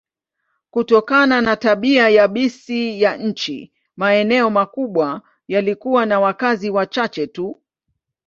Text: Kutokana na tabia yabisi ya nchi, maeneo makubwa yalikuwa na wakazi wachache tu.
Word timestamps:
Kutokana 0.71 1.41
na 1.41 1.55
tabia 1.55 2.09
yabisi 2.09 3.01
ya 3.01 3.17
nchi, 3.17 3.71
maeneo 3.95 4.49
makubwa 4.49 5.21
yalikuwa 5.47 6.05
na 6.05 6.19
wakazi 6.19 6.69
wachache 6.69 7.27
tu. 7.27 7.61